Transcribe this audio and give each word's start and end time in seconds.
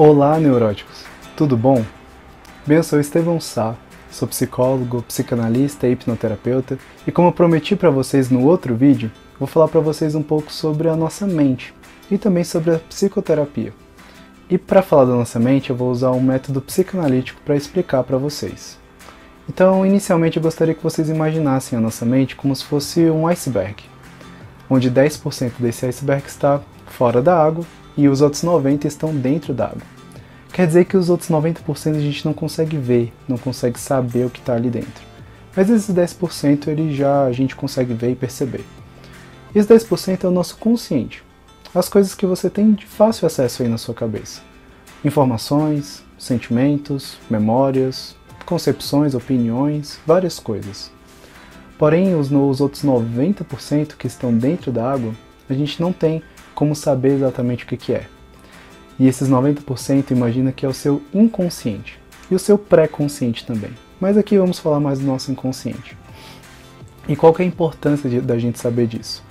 Olá, 0.00 0.38
neuróticos! 0.38 1.04
Tudo 1.36 1.56
bom? 1.56 1.84
Bem, 2.64 2.76
eu 2.76 2.84
sou 2.84 3.00
Estevão 3.00 3.40
Sá, 3.40 3.74
sou 4.12 4.28
psicólogo, 4.28 5.02
psicanalista 5.02 5.88
e 5.88 5.90
hipnoterapeuta, 5.90 6.78
e 7.04 7.10
como 7.10 7.32
prometi 7.32 7.74
para 7.74 7.90
vocês 7.90 8.30
no 8.30 8.46
outro 8.46 8.76
vídeo, 8.76 9.10
vou 9.40 9.48
falar 9.48 9.66
para 9.66 9.80
vocês 9.80 10.14
um 10.14 10.22
pouco 10.22 10.52
sobre 10.52 10.88
a 10.88 10.94
nossa 10.94 11.26
mente 11.26 11.74
e 12.08 12.16
também 12.16 12.44
sobre 12.44 12.76
a 12.76 12.78
psicoterapia. 12.78 13.74
E 14.48 14.56
para 14.56 14.82
falar 14.82 15.06
da 15.06 15.14
nossa 15.16 15.40
mente, 15.40 15.70
eu 15.70 15.76
vou 15.76 15.90
usar 15.90 16.12
um 16.12 16.22
método 16.22 16.60
psicanalítico 16.60 17.40
para 17.44 17.56
explicar 17.56 18.04
para 18.04 18.18
vocês. 18.18 18.78
Então, 19.48 19.84
inicialmente, 19.84 20.36
eu 20.36 20.42
gostaria 20.44 20.74
que 20.74 20.82
vocês 20.84 21.10
imaginassem 21.10 21.76
a 21.76 21.82
nossa 21.82 22.06
mente 22.06 22.36
como 22.36 22.54
se 22.54 22.64
fosse 22.64 23.10
um 23.10 23.26
iceberg, 23.26 23.82
onde 24.70 24.92
10% 24.92 25.54
desse 25.58 25.86
iceberg 25.86 26.24
está 26.28 26.60
fora 26.86 27.20
da 27.20 27.36
água 27.36 27.64
e 27.98 28.08
os 28.08 28.22
outros 28.22 28.42
90% 28.44 28.84
estão 28.84 29.14
dentro 29.14 29.52
da 29.52 29.66
água. 29.66 29.82
Quer 30.52 30.68
dizer 30.68 30.84
que 30.84 30.96
os 30.96 31.10
outros 31.10 31.28
90% 31.28 31.96
a 31.96 32.00
gente 32.00 32.24
não 32.24 32.32
consegue 32.32 32.76
ver, 32.76 33.12
não 33.26 33.36
consegue 33.36 33.78
saber 33.78 34.24
o 34.24 34.30
que 34.30 34.38
está 34.38 34.54
ali 34.54 34.70
dentro. 34.70 35.02
Mas 35.54 35.68
esses 35.68 35.92
10% 35.92 36.68
ele 36.68 36.94
já 36.94 37.24
a 37.24 37.32
gente 37.32 37.56
consegue 37.56 37.92
ver 37.92 38.12
e 38.12 38.14
perceber. 38.14 38.64
Esse 39.52 39.68
10% 39.68 40.24
é 40.24 40.28
o 40.28 40.30
nosso 40.30 40.56
consciente, 40.58 41.24
as 41.74 41.88
coisas 41.88 42.14
que 42.14 42.24
você 42.24 42.48
tem 42.48 42.72
de 42.72 42.86
fácil 42.86 43.26
acesso 43.26 43.62
aí 43.62 43.68
na 43.68 43.78
sua 43.78 43.94
cabeça. 43.94 44.42
Informações, 45.04 46.04
sentimentos, 46.16 47.18
memórias, 47.28 48.14
concepções, 48.46 49.14
opiniões, 49.14 49.98
várias 50.06 50.38
coisas. 50.38 50.92
Porém, 51.76 52.14
os, 52.14 52.30
os 52.30 52.60
outros 52.60 52.84
90% 52.84 53.96
que 53.96 54.06
estão 54.06 54.32
dentro 54.32 54.70
da 54.70 54.92
água, 54.92 55.12
a 55.48 55.54
gente 55.54 55.80
não 55.80 55.92
tem 55.92 56.22
como 56.58 56.74
saber 56.74 57.12
exatamente 57.12 57.62
o 57.62 57.68
que, 57.68 57.76
que 57.76 57.92
é. 57.92 58.08
E 58.98 59.06
esses 59.06 59.30
90% 59.30 60.10
imagina 60.10 60.50
que 60.50 60.66
é 60.66 60.68
o 60.68 60.74
seu 60.74 61.00
inconsciente 61.14 62.00
e 62.28 62.34
o 62.34 62.38
seu 62.38 62.58
pré-consciente 62.58 63.46
também. 63.46 63.70
Mas 64.00 64.16
aqui 64.16 64.36
vamos 64.36 64.58
falar 64.58 64.80
mais 64.80 64.98
do 64.98 65.06
nosso 65.06 65.30
inconsciente. 65.30 65.96
E 67.08 67.14
qual 67.14 67.32
que 67.32 67.42
é 67.42 67.44
a 67.44 67.48
importância 67.48 68.10
de, 68.10 68.20
da 68.20 68.36
gente 68.40 68.58
saber 68.58 68.88
disso? 68.88 69.22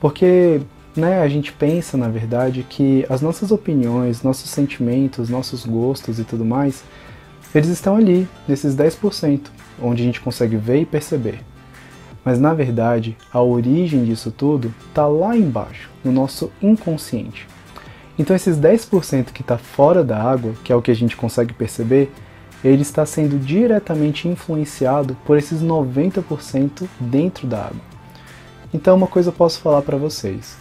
Porque 0.00 0.62
né, 0.96 1.20
a 1.20 1.28
gente 1.28 1.52
pensa, 1.52 1.98
na 1.98 2.08
verdade, 2.08 2.64
que 2.66 3.04
as 3.10 3.20
nossas 3.20 3.50
opiniões, 3.50 4.22
nossos 4.22 4.48
sentimentos, 4.48 5.28
nossos 5.28 5.66
gostos 5.66 6.18
e 6.18 6.24
tudo 6.24 6.46
mais, 6.46 6.82
eles 7.54 7.68
estão 7.68 7.94
ali, 7.94 8.26
nesses 8.48 8.74
10%, 8.74 9.48
onde 9.82 10.02
a 10.02 10.06
gente 10.06 10.22
consegue 10.22 10.56
ver 10.56 10.80
e 10.80 10.86
perceber. 10.86 11.40
Mas 12.24 12.38
na 12.38 12.52
verdade, 12.52 13.16
a 13.32 13.40
origem 13.40 14.04
disso 14.04 14.30
tudo 14.30 14.74
está 14.88 15.06
lá 15.06 15.36
embaixo, 15.36 15.90
no 16.04 16.12
nosso 16.12 16.50
inconsciente. 16.60 17.48
Então 18.18 18.36
esses 18.36 18.58
10% 18.58 19.32
que 19.32 19.40
está 19.40 19.56
fora 19.56 20.04
da 20.04 20.22
água, 20.22 20.52
que 20.62 20.72
é 20.72 20.76
o 20.76 20.82
que 20.82 20.90
a 20.90 20.94
gente 20.94 21.16
consegue 21.16 21.54
perceber, 21.54 22.12
ele 22.62 22.82
está 22.82 23.06
sendo 23.06 23.38
diretamente 23.38 24.28
influenciado 24.28 25.16
por 25.24 25.38
esses 25.38 25.62
90% 25.62 26.86
dentro 27.00 27.46
da 27.46 27.64
água. 27.64 27.80
Então 28.72 28.94
uma 28.94 29.06
coisa 29.06 29.30
eu 29.30 29.32
posso 29.32 29.60
falar 29.60 29.82
para 29.82 29.96
vocês. 29.96 30.56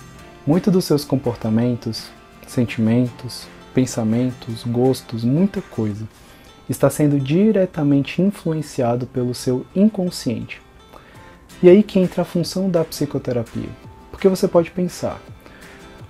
Muito 0.47 0.71
dos 0.71 0.85
seus 0.85 1.03
comportamentos, 1.03 2.09
sentimentos, 2.47 3.45
pensamentos, 3.73 4.63
gostos, 4.63 5.23
muita 5.23 5.61
coisa 5.61 6.07
está 6.69 6.89
sendo 6.89 7.19
diretamente 7.19 8.21
influenciado 8.21 9.05
pelo 9.07 9.33
seu 9.33 9.65
inconsciente. 9.75 10.61
E 11.61 11.69
aí 11.69 11.83
que 11.83 11.99
entra 11.99 12.21
a 12.21 12.25
função 12.25 12.69
da 12.69 12.85
psicoterapia. 12.85 13.69
Porque 14.11 14.29
você 14.29 14.47
pode 14.47 14.71
pensar, 14.71 15.19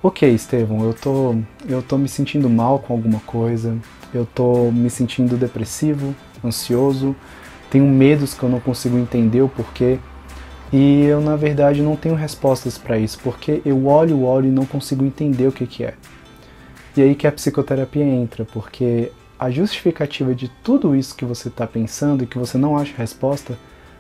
ok, 0.02 0.30
Estevão, 0.30 0.84
eu 0.84 0.94
tô, 0.94 1.36
eu 1.68 1.82
tô 1.82 1.98
me 1.98 2.08
sentindo 2.08 2.50
mal 2.50 2.80
com 2.80 2.94
alguma 2.94 3.20
coisa, 3.22 3.78
eu 4.14 4.26
tô 4.26 4.72
me 4.72 4.90
sentindo 4.90 5.38
depressivo, 5.38 6.16
ansioso, 6.44 7.16
tenho 7.70 7.86
medos 7.86 8.34
que 8.34 8.44
eu 8.44 8.50
não 8.50 8.60
consigo 8.60 8.98
entender 8.98 9.42
o 9.42 9.50
porquê, 9.50 10.00
e 10.72 11.04
eu 11.04 11.20
na 11.20 11.36
verdade 11.36 11.82
não 11.82 11.96
tenho 11.96 12.16
respostas 12.16 12.78
para 12.78 12.98
isso, 12.98 13.20
porque 13.24 13.62
eu 13.66 13.88
olho, 13.88 14.24
olho 14.24 14.48
e 14.48 14.52
não 14.52 14.66
consigo 14.66 15.04
entender 15.04 15.48
o 15.48 15.52
que, 15.52 15.66
que 15.66 15.84
é. 15.84 15.96
E 16.96 17.02
aí 17.02 17.16
que 17.16 17.26
a 17.26 17.32
psicoterapia 17.32 18.04
entra, 18.04 18.46
porque 18.46 19.12
a 19.40 19.50
justificativa 19.50 20.36
de 20.36 20.50
tudo 20.64 20.96
isso 20.96 21.16
que 21.16 21.26
você 21.26 21.48
está 21.48 21.66
pensando 21.66 22.24
e 22.24 22.28
que 22.28 22.38
você 22.38 22.58
não 22.58 22.78
acha 22.78 22.94
resposta 22.98 23.58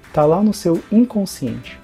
está 0.09 0.25
lá 0.25 0.44
no 0.44 0.53
seu 0.53 0.84
inconsciente. 0.92 1.80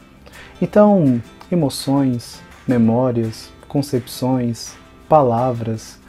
Então, 0.61 1.21
emoções, 1.51 2.41
memórias, 2.67 3.51
concepções, 3.67 4.73
palavras, 5.07 5.99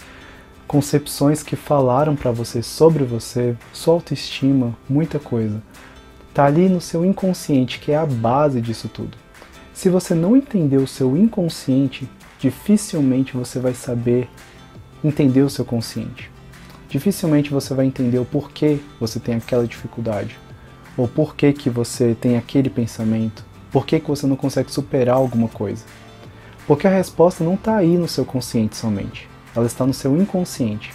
concepções 0.66 1.42
que 1.42 1.54
falaram 1.54 2.16
para 2.16 2.32
você 2.32 2.62
sobre 2.62 3.04
você, 3.04 3.54
sua 3.72 3.94
autoestima, 3.94 4.76
muita 4.88 5.18
coisa, 5.18 5.62
está 6.28 6.46
ali 6.46 6.68
no 6.68 6.80
seu 6.80 7.04
inconsciente, 7.04 7.78
que 7.78 7.92
é 7.92 7.96
a 7.96 8.06
base 8.06 8.60
disso 8.60 8.88
tudo. 8.88 9.16
Se 9.74 9.90
você 9.90 10.14
não 10.14 10.36
entender 10.36 10.78
o 10.78 10.86
seu 10.86 11.16
inconsciente, 11.16 12.08
dificilmente 12.38 13.36
você 13.36 13.60
vai 13.60 13.74
saber 13.74 14.28
entender 15.04 15.42
o 15.42 15.50
seu 15.50 15.66
consciente. 15.66 16.30
Dificilmente 16.88 17.50
você 17.50 17.74
vai 17.74 17.84
entender 17.84 18.18
o 18.18 18.24
porquê 18.24 18.78
você 18.98 19.20
tem 19.20 19.34
aquela 19.34 19.66
dificuldade 19.66 20.38
ou 20.96 21.06
por 21.06 21.36
que, 21.36 21.52
que 21.52 21.68
você 21.68 22.16
tem 22.18 22.36
aquele 22.36 22.70
pensamento? 22.70 23.44
Por 23.70 23.84
que, 23.84 24.00
que 24.00 24.08
você 24.08 24.26
não 24.26 24.36
consegue 24.36 24.72
superar 24.72 25.16
alguma 25.16 25.48
coisa? 25.48 25.84
Porque 26.66 26.86
a 26.86 26.90
resposta 26.90 27.44
não 27.44 27.54
está 27.54 27.76
aí 27.76 27.96
no 27.96 28.08
seu 28.08 28.24
consciente 28.24 28.76
somente, 28.76 29.28
ela 29.54 29.66
está 29.66 29.86
no 29.86 29.94
seu 29.94 30.16
inconsciente. 30.16 30.92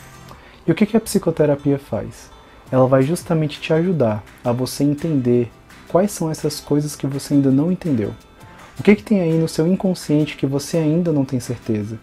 E 0.65 0.71
o 0.71 0.75
que, 0.75 0.85
que 0.85 0.97
a 0.97 1.01
psicoterapia 1.01 1.79
faz? 1.79 2.29
Ela 2.71 2.87
vai 2.87 3.03
justamente 3.03 3.59
te 3.59 3.73
ajudar 3.73 4.23
a 4.43 4.51
você 4.51 4.83
entender 4.83 5.51
quais 5.87 6.11
são 6.11 6.31
essas 6.31 6.59
coisas 6.59 6.95
que 6.95 7.05
você 7.05 7.33
ainda 7.33 7.51
não 7.51 7.71
entendeu. 7.71 8.13
O 8.79 8.83
que, 8.83 8.95
que 8.95 9.03
tem 9.03 9.21
aí 9.21 9.33
no 9.33 9.47
seu 9.47 9.67
inconsciente 9.67 10.37
que 10.37 10.47
você 10.47 10.77
ainda 10.77 11.11
não 11.11 11.25
tem 11.25 11.39
certeza? 11.39 11.99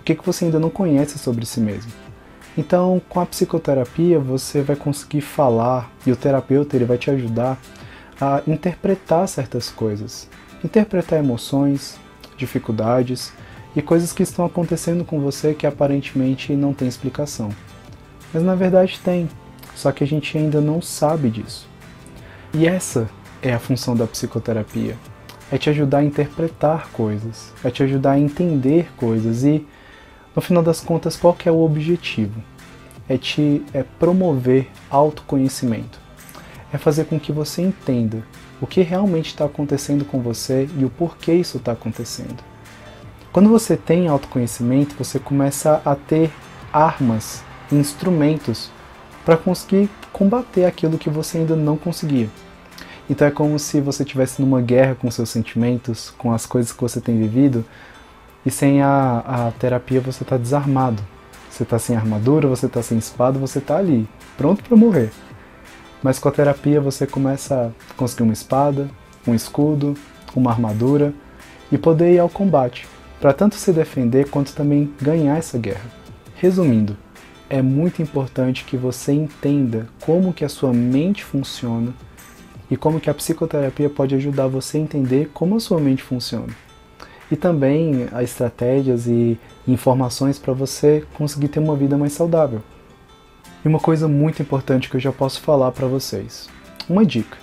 O 0.00 0.02
que, 0.02 0.14
que 0.14 0.24
você 0.24 0.46
ainda 0.46 0.58
não 0.58 0.70
conhece 0.70 1.18
sobre 1.18 1.44
si 1.44 1.60
mesmo? 1.60 1.92
Então, 2.56 3.00
com 3.08 3.20
a 3.20 3.26
psicoterapia, 3.26 4.18
você 4.18 4.62
vai 4.62 4.74
conseguir 4.74 5.20
falar 5.20 5.90
e 6.06 6.10
o 6.10 6.16
terapeuta 6.16 6.76
ele 6.76 6.84
vai 6.84 6.98
te 6.98 7.10
ajudar 7.10 7.58
a 8.20 8.42
interpretar 8.46 9.28
certas 9.28 9.70
coisas, 9.70 10.28
interpretar 10.64 11.18
emoções, 11.20 11.98
dificuldades 12.36 13.32
e 13.76 13.82
coisas 13.82 14.12
que 14.12 14.22
estão 14.22 14.44
acontecendo 14.44 15.04
com 15.04 15.20
você 15.20 15.54
que 15.54 15.66
aparentemente 15.66 16.52
não 16.54 16.72
tem 16.72 16.88
explicação. 16.88 17.50
Mas 18.32 18.42
na 18.42 18.54
verdade 18.54 18.98
tem, 19.04 19.28
só 19.74 19.92
que 19.92 20.02
a 20.02 20.06
gente 20.06 20.36
ainda 20.36 20.60
não 20.60 20.82
sabe 20.82 21.30
disso. 21.30 21.68
E 22.52 22.66
essa 22.66 23.08
é 23.42 23.52
a 23.52 23.58
função 23.58 23.94
da 23.94 24.06
psicoterapia. 24.06 24.96
É 25.50 25.56
te 25.56 25.70
ajudar 25.70 25.98
a 25.98 26.04
interpretar 26.04 26.88
coisas, 26.90 27.52
é 27.64 27.70
te 27.70 27.82
ajudar 27.82 28.12
a 28.12 28.18
entender 28.18 28.90
coisas 28.96 29.44
e 29.44 29.66
no 30.38 30.40
final 30.40 30.62
das 30.62 30.80
contas, 30.80 31.16
qual 31.16 31.34
que 31.34 31.48
é 31.48 31.52
o 31.52 31.64
objetivo? 31.64 32.40
É 33.08 33.18
te 33.18 33.60
é 33.74 33.82
promover 33.82 34.68
autoconhecimento. 34.88 35.98
É 36.72 36.78
fazer 36.78 37.06
com 37.06 37.18
que 37.18 37.32
você 37.32 37.60
entenda 37.60 38.22
o 38.60 38.66
que 38.66 38.82
realmente 38.82 39.30
está 39.30 39.46
acontecendo 39.46 40.04
com 40.04 40.20
você 40.20 40.68
e 40.78 40.84
o 40.84 40.90
porquê 40.90 41.32
isso 41.32 41.56
está 41.56 41.72
acontecendo. 41.72 42.36
Quando 43.32 43.48
você 43.48 43.76
tem 43.76 44.06
autoconhecimento, 44.06 44.94
você 44.96 45.18
começa 45.18 45.82
a 45.84 45.96
ter 45.96 46.30
armas, 46.72 47.42
instrumentos 47.72 48.70
para 49.24 49.36
conseguir 49.36 49.90
combater 50.12 50.66
aquilo 50.66 50.98
que 50.98 51.10
você 51.10 51.38
ainda 51.38 51.56
não 51.56 51.76
conseguia. 51.76 52.30
Então 53.10 53.26
é 53.26 53.32
como 53.32 53.58
se 53.58 53.80
você 53.80 54.04
estivesse 54.04 54.40
numa 54.40 54.60
guerra 54.60 54.94
com 54.94 55.10
seus 55.10 55.30
sentimentos, 55.30 56.14
com 56.16 56.32
as 56.32 56.46
coisas 56.46 56.70
que 56.70 56.80
você 56.80 57.00
tem 57.00 57.18
vivido, 57.18 57.64
e 58.48 58.50
sem 58.50 58.80
a, 58.80 59.18
a 59.18 59.50
terapia 59.58 60.00
você 60.00 60.22
está 60.22 60.38
desarmado. 60.38 61.02
Você 61.50 61.64
está 61.64 61.78
sem 61.78 61.94
armadura, 61.94 62.48
você 62.48 62.64
está 62.64 62.80
sem 62.80 62.96
espada, 62.96 63.38
você 63.38 63.58
está 63.58 63.76
ali, 63.76 64.08
pronto 64.38 64.64
para 64.64 64.74
morrer. 64.74 65.10
Mas 66.02 66.18
com 66.18 66.30
a 66.30 66.32
terapia 66.32 66.80
você 66.80 67.06
começa 67.06 67.70
a 67.90 67.94
conseguir 67.94 68.22
uma 68.22 68.32
espada, 68.32 68.88
um 69.26 69.34
escudo, 69.34 69.92
uma 70.34 70.50
armadura 70.50 71.12
e 71.70 71.76
poder 71.76 72.14
ir 72.14 72.20
ao 72.20 72.30
combate, 72.30 72.88
para 73.20 73.34
tanto 73.34 73.54
se 73.56 73.70
defender 73.70 74.30
quanto 74.30 74.54
também 74.54 74.94
ganhar 74.98 75.36
essa 75.36 75.58
guerra. 75.58 75.90
Resumindo, 76.34 76.96
é 77.50 77.60
muito 77.60 78.00
importante 78.00 78.64
que 78.64 78.78
você 78.78 79.12
entenda 79.12 79.88
como 80.00 80.32
que 80.32 80.44
a 80.44 80.48
sua 80.48 80.72
mente 80.72 81.22
funciona 81.22 81.92
e 82.70 82.78
como 82.78 82.98
que 82.98 83.10
a 83.10 83.14
psicoterapia 83.14 83.90
pode 83.90 84.14
ajudar 84.14 84.46
você 84.46 84.78
a 84.78 84.80
entender 84.80 85.30
como 85.34 85.54
a 85.54 85.60
sua 85.60 85.78
mente 85.78 86.02
funciona 86.02 86.67
e 87.30 87.36
também 87.36 88.08
as 88.12 88.30
estratégias 88.30 89.06
e 89.06 89.38
informações 89.66 90.38
para 90.38 90.52
você 90.52 91.04
conseguir 91.14 91.48
ter 91.48 91.60
uma 91.60 91.76
vida 91.76 91.96
mais 91.96 92.12
saudável. 92.12 92.62
E 93.64 93.68
uma 93.68 93.80
coisa 93.80 94.08
muito 94.08 94.40
importante 94.40 94.88
que 94.88 94.96
eu 94.96 95.00
já 95.00 95.12
posso 95.12 95.40
falar 95.40 95.72
para 95.72 95.86
vocês. 95.86 96.48
Uma 96.88 97.04
dica. 97.04 97.36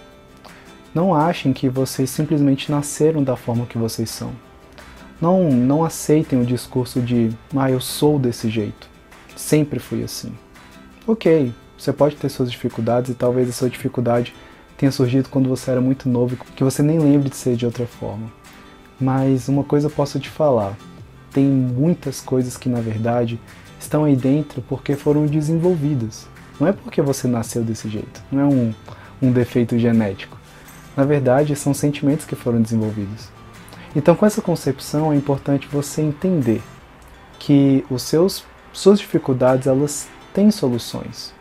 Não 0.94 1.14
achem 1.14 1.52
que 1.52 1.68
vocês 1.68 2.10
simplesmente 2.10 2.72
nasceram 2.72 3.24
da 3.24 3.36
forma 3.36 3.66
que 3.66 3.78
vocês 3.78 4.10
são. 4.10 4.32
Não, 5.22 5.50
não 5.50 5.84
aceitem 5.84 6.42
o 6.42 6.46
discurso 6.46 7.02
de, 7.02 7.30
ah, 7.56 7.70
eu 7.70 7.80
sou 7.80 8.18
desse 8.18 8.50
jeito. 8.50 8.90
Sempre 9.36 9.80
fui 9.80 10.04
assim. 10.04 10.34
Ok, 11.06 11.54
você 11.78 11.94
pode 11.94 12.16
ter 12.16 12.30
suas 12.30 12.50
dificuldades 12.50 13.12
e 13.12 13.14
talvez 13.14 13.50
a 13.50 13.52
sua 13.52 13.70
dificuldade 13.70 14.34
tenha 14.78 14.92
surgido 14.92 15.30
quando 15.30 15.48
você 15.48 15.72
era 15.72 15.82
muito 15.82 16.10
novo, 16.10 16.38
que 16.56 16.64
você 16.64 16.82
nem 16.82 17.00
lembre 17.00 17.30
de 17.30 17.36
ser 17.36 17.56
de 17.56 17.66
outra 17.66 17.86
forma. 17.86 18.32
Mas 19.00 19.48
uma 19.48 19.64
coisa 19.64 19.88
eu 19.88 19.92
posso 19.92 20.20
te 20.20 20.30
falar: 20.30 20.76
tem 21.32 21.46
muitas 21.46 22.22
coisas 22.22 22.58
que 22.58 22.70
na 22.70 22.80
verdade 22.80 23.40
estão 23.80 24.04
aí 24.04 24.16
dentro 24.16 24.62
porque 24.62 24.96
foram 24.96 25.26
desenvolvidas. 25.26 26.28
Não 26.60 26.68
é 26.68 26.72
porque 26.72 27.02
você 27.02 27.28
nasceu 27.28 27.64
desse 27.64 27.90
jeito, 27.90 28.24
não 28.32 28.42
é 28.42 28.46
um, 28.46 28.74
um 29.22 29.32
defeito 29.32 29.78
genético. 29.78 30.38
Na 30.96 31.04
verdade, 31.04 31.56
são 31.56 31.74
sentimentos 31.74 32.26
que 32.26 32.36
foram 32.36 32.62
desenvolvidos. 32.62 33.28
Então, 33.94 34.16
com 34.16 34.26
essa 34.26 34.42
concepção, 34.42 35.12
é 35.12 35.16
importante 35.18 35.68
você 35.70 36.02
entender 36.02 36.62
que 37.38 37.86
os 37.90 38.02
seus 38.04 38.46
suas 38.76 39.00
dificuldades 39.00 39.68
elas 39.68 40.08
têm 40.34 40.52
soluções. 40.52 41.34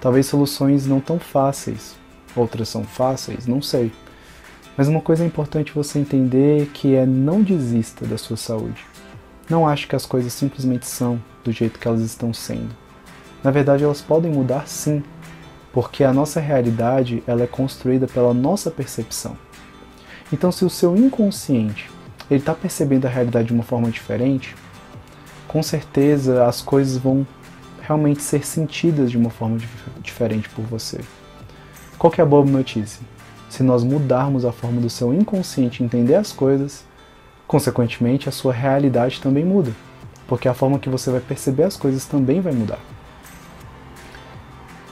Talvez 0.00 0.26
soluções 0.26 0.86
não 0.86 1.00
tão 1.00 1.18
fáceis, 1.18 1.94
outras 2.34 2.68
são 2.68 2.82
fáceis, 2.82 3.46
não 3.46 3.60
sei. 3.60 3.92
Mas 4.76 4.88
uma 4.88 5.00
coisa 5.00 5.22
é 5.22 5.26
importante 5.26 5.72
você 5.72 5.98
entender 5.98 6.66
que 6.72 6.94
é 6.94 7.04
não 7.04 7.42
desista 7.42 8.06
da 8.06 8.16
sua 8.16 8.36
saúde. 8.36 8.86
Não 9.48 9.68
ache 9.68 9.86
que 9.86 9.96
as 9.96 10.06
coisas 10.06 10.32
simplesmente 10.32 10.86
são 10.86 11.20
do 11.44 11.52
jeito 11.52 11.78
que 11.78 11.86
elas 11.86 12.00
estão 12.00 12.32
sendo. 12.32 12.74
Na 13.44 13.50
verdade, 13.50 13.84
elas 13.84 14.00
podem 14.00 14.32
mudar 14.32 14.66
sim, 14.66 15.02
porque 15.72 16.04
a 16.04 16.12
nossa 16.12 16.40
realidade 16.40 17.22
ela 17.26 17.42
é 17.42 17.46
construída 17.46 18.06
pela 18.06 18.32
nossa 18.32 18.70
percepção. 18.70 19.36
Então, 20.32 20.50
se 20.50 20.64
o 20.64 20.70
seu 20.70 20.96
inconsciente 20.96 21.90
ele 22.30 22.40
está 22.40 22.54
percebendo 22.54 23.06
a 23.06 23.10
realidade 23.10 23.48
de 23.48 23.54
uma 23.54 23.62
forma 23.62 23.90
diferente, 23.90 24.54
com 25.46 25.62
certeza 25.62 26.46
as 26.46 26.62
coisas 26.62 26.96
vão 26.96 27.26
realmente 27.82 28.22
ser 28.22 28.46
sentidas 28.46 29.10
de 29.10 29.18
uma 29.18 29.28
forma 29.28 29.58
dif 29.58 29.70
diferente 30.00 30.48
por 30.48 30.64
você. 30.64 31.00
Qual 31.98 32.12
é 32.16 32.22
a 32.22 32.26
boa 32.26 32.44
notícia? 32.44 33.04
Se 33.52 33.62
nós 33.62 33.84
mudarmos 33.84 34.46
a 34.46 34.50
forma 34.50 34.80
do 34.80 34.88
seu 34.88 35.12
inconsciente 35.12 35.84
entender 35.84 36.14
as 36.14 36.32
coisas, 36.32 36.86
consequentemente 37.46 38.26
a 38.26 38.32
sua 38.32 38.50
realidade 38.50 39.20
também 39.20 39.44
muda, 39.44 39.72
porque 40.26 40.48
a 40.48 40.54
forma 40.54 40.78
que 40.78 40.88
você 40.88 41.10
vai 41.10 41.20
perceber 41.20 41.64
as 41.64 41.76
coisas 41.76 42.06
também 42.06 42.40
vai 42.40 42.54
mudar. 42.54 42.78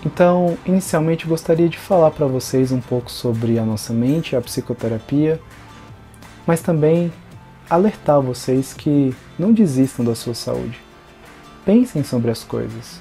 Então, 0.04 0.58
inicialmente 0.66 1.26
gostaria 1.26 1.70
de 1.70 1.78
falar 1.78 2.10
para 2.10 2.26
vocês 2.26 2.70
um 2.70 2.82
pouco 2.82 3.10
sobre 3.10 3.58
a 3.58 3.64
nossa 3.64 3.94
mente, 3.94 4.36
a 4.36 4.42
psicoterapia, 4.42 5.40
mas 6.46 6.60
também 6.60 7.10
alertar 7.70 8.20
vocês 8.20 8.74
que 8.74 9.16
não 9.38 9.54
desistam 9.54 10.04
da 10.04 10.14
sua 10.14 10.34
saúde. 10.34 10.78
Pensem 11.64 12.04
sobre 12.04 12.30
as 12.30 12.44
coisas. 12.44 13.00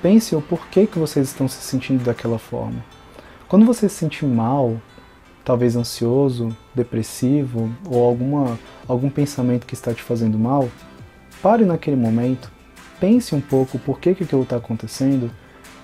Pensem 0.00 0.38
o 0.38 0.42
porquê 0.42 0.86
que 0.86 1.00
vocês 1.00 1.26
estão 1.26 1.48
se 1.48 1.60
sentindo 1.60 2.04
daquela 2.04 2.38
forma. 2.38 2.84
Quando 3.48 3.66
você 3.66 3.88
se 3.88 3.96
sente 3.96 4.24
mal, 4.24 4.80
talvez 5.44 5.76
ansioso, 5.76 6.56
depressivo 6.74 7.70
ou 7.86 8.04
alguma, 8.04 8.58
algum 8.86 9.10
pensamento 9.10 9.66
que 9.66 9.74
está 9.74 9.92
te 9.92 10.02
fazendo 10.02 10.38
mal, 10.38 10.68
pare 11.42 11.64
naquele 11.64 11.96
momento, 11.96 12.50
pense 13.00 13.34
um 13.34 13.40
pouco 13.40 13.78
por 13.78 13.98
que, 13.98 14.14
que 14.14 14.24
aquilo 14.24 14.42
está 14.42 14.56
acontecendo. 14.56 15.30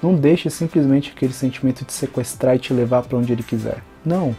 Não 0.03 0.15
deixe 0.15 0.49
simplesmente 0.49 1.13
aquele 1.15 1.33
sentimento 1.33 1.85
de 1.85 1.93
sequestrar 1.93 2.55
e 2.55 2.59
te 2.61 2.73
levar 2.73 3.03
para 3.03 3.19
onde 3.19 3.33
ele 3.33 3.43
quiser. 3.43 3.83
Não. 4.05 4.35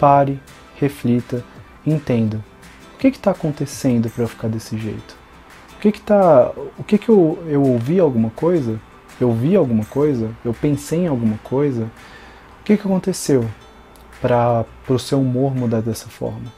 Pare, 0.00 0.40
reflita, 0.76 1.44
entenda 1.86 2.40
que 3.00 3.08
está 3.08 3.30
acontecendo 3.30 4.10
para 4.10 4.24
eu 4.24 4.28
ficar 4.28 4.48
desse 4.48 4.76
jeito? 4.76 5.16
O 5.76 5.80
que 5.80 5.92
que 5.92 6.00
tá, 6.00 6.52
o 6.78 6.84
que 6.84 6.98
que 6.98 7.08
eu, 7.08 7.42
eu 7.46 7.62
ouvi 7.62 7.98
alguma 7.98 8.28
coisa? 8.30 8.78
Eu 9.18 9.32
vi 9.32 9.56
alguma 9.56 9.84
coisa? 9.86 10.30
Eu 10.44 10.52
pensei 10.52 11.00
em 11.00 11.06
alguma 11.06 11.38
coisa? 11.38 11.84
O 12.60 12.64
que 12.64 12.76
que 12.76 12.86
aconteceu 12.86 13.46
para 14.20 14.64
o 14.88 14.98
seu 14.98 15.20
humor 15.20 15.54
mudar 15.54 15.80
dessa 15.80 16.08
forma? 16.08 16.52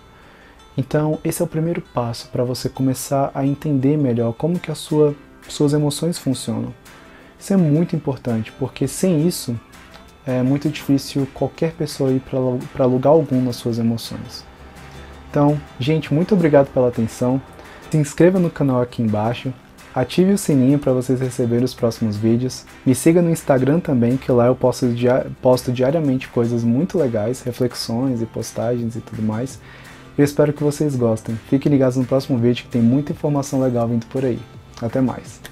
Então, 0.77 1.19
esse 1.23 1.43
é 1.43 1.45
o 1.45 1.49
primeiro 1.49 1.81
passo 1.81 2.29
para 2.29 2.45
você 2.45 2.69
começar 2.69 3.31
a 3.35 3.47
entender 3.47 3.97
melhor 3.97 4.33
como 4.33 4.59
que 4.59 4.71
as 4.71 4.79
sua, 4.79 5.15
suas 5.49 5.73
emoções 5.73 6.19
funcionam. 6.19 6.73
Isso 7.39 7.53
é 7.53 7.57
muito 7.57 7.95
importante, 7.95 8.53
porque 8.53 8.89
sem 8.89 9.27
isso 9.27 9.59
é 10.27 10.43
muito 10.43 10.69
difícil 10.69 11.27
qualquer 11.35 11.73
pessoa 11.73 12.11
ir 12.13 12.23
para 12.73 12.87
lugar 12.87 13.11
algum 13.11 13.43
nas 13.43 13.57
suas 13.57 13.79
emoções. 13.79 14.45
Então, 15.31 15.61
gente, 15.79 16.15
muito 16.15 16.35
obrigado 16.35 16.69
pela 16.73 16.89
atenção. 16.89 17.41
Se 17.91 17.97
inscreva 17.97 18.39
no 18.39 18.49
canal 18.49 18.81
aqui 18.81 19.03
embaixo, 19.03 19.53
ative 19.95 20.33
o 20.33 20.39
sininho 20.39 20.79
para 20.79 20.93
vocês 20.93 21.21
receberem 21.21 21.65
os 21.65 21.75
próximos 21.75 22.17
vídeos. 22.17 22.65
Me 22.85 22.95
siga 22.95 23.21
no 23.21 23.31
Instagram 23.31 23.81
também, 23.81 24.17
que 24.17 24.33
lá 24.33 24.47
eu 24.47 24.55
posto, 24.55 24.87
posto 25.41 25.73
diariamente 25.73 26.29
coisas 26.29 26.65
muito 26.65 26.99
legais, 26.99 27.43
reflexões 27.43 28.23
e 28.23 28.27
postagens 28.27 28.97
e 28.97 29.01
tudo 29.01 29.23
mais. 29.23 29.59
Eu 30.17 30.25
espero 30.25 30.53
que 30.53 30.63
vocês 30.63 30.95
gostem. 30.97 31.39
Fiquem 31.49 31.73
ligados 31.73 31.97
no 31.97 32.05
próximo 32.05 32.39
vídeo 32.39 32.65
que 32.65 32.71
tem 32.71 32.83
muita 32.83 33.13
informação 33.13 33.61
legal 33.61 33.89
vindo 33.89 34.07
por 34.07 34.25
aí. 34.25 34.39
Até 34.81 35.01
mais! 35.01 35.43